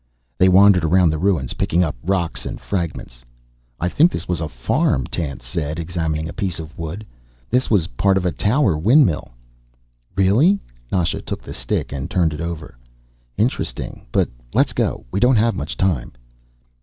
[0.39, 3.23] They wandered around the ruins, picking up rocks and fragments.
[3.79, 7.05] "I think this was a farm," Tance said, examining a piece of wood.
[7.51, 9.29] "This was part of a tower windmill."
[10.15, 10.59] "Really?"
[10.91, 12.79] Nasha took the stick and turned it over.
[13.37, 14.07] "Interesting.
[14.11, 16.13] But let's go; we don't have much time."